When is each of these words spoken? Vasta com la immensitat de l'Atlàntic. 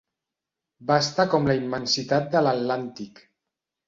Vasta 0.91 1.25
com 1.33 1.45
la 1.49 1.55
immensitat 1.59 2.31
de 2.37 2.41
l'Atlàntic. 2.47 3.23